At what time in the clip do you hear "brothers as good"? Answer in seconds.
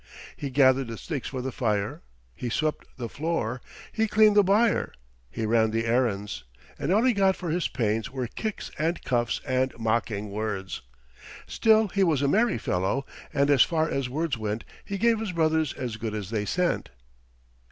15.33-16.15